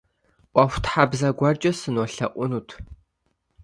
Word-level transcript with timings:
Ӏуэхутхьэбзэ 0.53 1.29
гуэркӏэ 1.37 1.71
сынолъэӏунут. 1.79 2.69